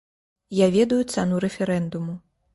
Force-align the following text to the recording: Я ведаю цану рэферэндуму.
Я 0.59 0.67
ведаю 0.77 0.99
цану 1.17 1.43
рэферэндуму. 1.47 2.19